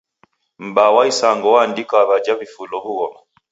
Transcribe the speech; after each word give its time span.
M'baa 0.65 0.93
wa 0.95 1.03
isanga 1.11 1.45
oandika 1.53 1.97
w'aja 2.09 2.33
w'ifulo 2.37 2.75
w'ughoma. 2.83 3.19